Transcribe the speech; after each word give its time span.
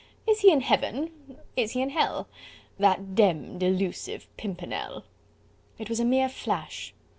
Is 0.25 0.39
he 0.39 0.51
in 0.51 0.61
heaven, 0.61 1.11
is 1.55 1.73
he 1.73 1.81
in 1.83 1.91
hell, 1.91 2.27
That 2.79 3.13
demmed 3.13 3.61
elusive 3.61 4.27
Pimpernel?" 4.35 5.03
It 5.77 5.89
was 5.89 5.99
a 5.99 6.05
mere 6.05 6.27
flash! 6.27 6.95